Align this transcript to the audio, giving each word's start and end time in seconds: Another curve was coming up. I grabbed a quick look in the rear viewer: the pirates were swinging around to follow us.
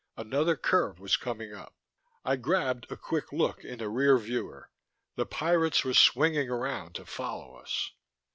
Another 0.17 0.55
curve 0.55 0.99
was 0.99 1.15
coming 1.15 1.53
up. 1.53 1.75
I 2.25 2.35
grabbed 2.35 2.91
a 2.91 2.97
quick 2.97 3.31
look 3.31 3.63
in 3.63 3.77
the 3.77 3.87
rear 3.87 4.17
viewer: 4.17 4.71
the 5.15 5.27
pirates 5.27 5.83
were 5.83 5.93
swinging 5.93 6.49
around 6.49 6.95
to 6.95 7.05
follow 7.05 7.53
us. 7.57 7.91